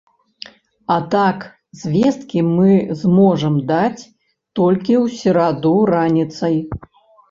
А 0.95 0.95
так 1.15 1.45
звесткі 1.81 2.39
мы 2.55 2.71
зможам 3.03 3.63
даць 3.75 4.01
толькі 4.57 4.93
ў 5.05 5.23
сераду 5.23 5.79
раніцай. 5.97 6.63